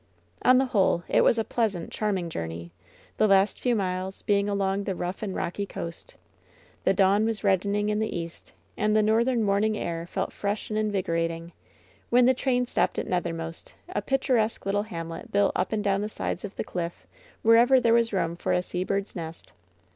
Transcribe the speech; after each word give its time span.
On 0.41 0.57
the 0.57 0.65
whole, 0.65 1.03
it 1.07 1.21
was 1.23 1.37
a 1.37 1.43
pleasant, 1.43 1.91
charming 1.91 2.27
journey, 2.27 2.71
the 3.17 3.27
last 3.27 3.59
few 3.59 3.75
miles 3.75 4.23
being 4.23 4.49
along 4.49 4.85
the 4.85 4.95
rough 4.95 5.21
and 5.21 5.35
rocky 5.35 5.67
coast. 5.67 6.15
The 6.85 6.93
dawn 6.95 7.23
was 7.23 7.43
reddening 7.43 7.89
in 7.89 7.99
the 7.99 8.17
east, 8.17 8.51
and 8.75 8.95
the 8.95 9.03
northern 9.03 9.43
morning 9.43 9.77
air 9.77 10.07
felt 10.07 10.33
fresh 10.33 10.71
and 10.71 10.79
invigorating, 10.79 11.51
when 12.09 12.25
the 12.25 12.33
train 12.33 12.65
stopped 12.65 12.97
at 12.97 13.05
Nethermost, 13.05 13.75
a 13.89 14.01
picturesque 14.01 14.65
little 14.65 14.81
hamlet 14.81 15.31
built 15.31 15.51
up 15.55 15.71
and 15.71 15.83
down 15.83 16.01
the 16.01 16.09
sides 16.09 16.43
of 16.43 16.55
the 16.55 16.63
cliff 16.63 17.05
wherever 17.43 17.79
there 17.79 17.93
was 17.93 18.11
room 18.11 18.35
for 18.35 18.53
a 18.53 18.63
sea 18.63 18.83
bird's 18.83 19.15
nest. 19.15 19.51